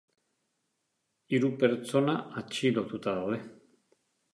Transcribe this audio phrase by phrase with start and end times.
[1.35, 3.43] Hiru pertsona atxilotuta daude.